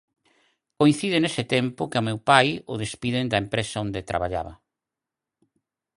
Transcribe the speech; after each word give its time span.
Coincide 0.79 1.17
nese 1.23 1.43
tempo 1.55 1.89
que 1.89 1.97
ao 1.97 2.07
meu 2.07 2.17
pai 2.29 2.47
o 2.71 2.73
despiden 2.83 3.25
da 3.31 3.41
empresa 3.43 3.81
onde 3.85 4.07
traballaba. 4.11 4.53